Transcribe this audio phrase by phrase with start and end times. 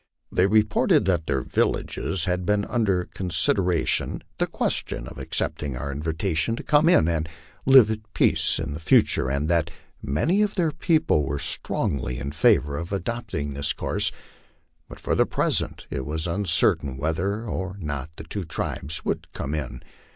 [0.31, 6.55] They reported that their villages had had under consideration the question of accepting our invitation
[6.55, 7.29] to come in and
[7.67, 9.69] live at peace in the future, and that
[10.01, 14.11] many of their people were strongly in favor of adopting this course,
[14.89, 19.53] but for the present it was uncertain whether or not the two tribes would come
[19.53, 19.83] in.